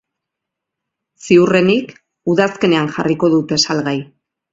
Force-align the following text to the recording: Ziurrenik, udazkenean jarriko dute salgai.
Ziurrenik, 1.27 1.91
udazkenean 2.33 2.89
jarriko 2.95 3.29
dute 3.35 3.61
salgai. 3.65 3.95